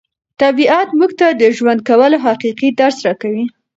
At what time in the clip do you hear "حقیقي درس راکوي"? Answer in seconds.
2.25-3.45